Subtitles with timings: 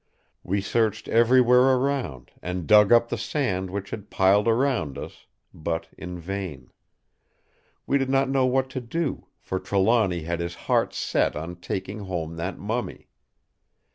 [0.41, 5.89] We searched everywhere around, and dug up the sand which had piled around us; but
[5.95, 6.71] in vain.
[7.85, 11.99] We did not know what to do, for Trelawny had his heart set on taking
[11.99, 13.09] home that mummy.